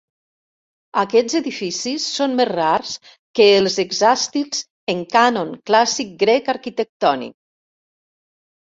Aquests 1.01 1.35
edificis 1.39 2.07
són 2.13 2.33
més 2.39 2.49
rars 2.51 2.95
que 3.41 3.47
els 3.59 3.77
hexàstils 3.85 4.65
en 4.95 5.07
cànon 5.15 5.55
clàssic 5.73 6.19
grec 6.27 6.53
arquitectònic. 6.57 7.39